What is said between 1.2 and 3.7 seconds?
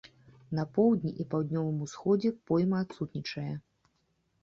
і паўднёвым усходзе пойма адсутнічае.